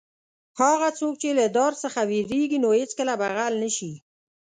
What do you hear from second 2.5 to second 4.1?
نو هېڅکله به غل نه شي.